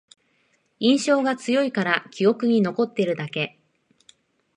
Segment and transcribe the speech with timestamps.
[0.79, 3.59] 印象が強いから記憶に残ってるだけ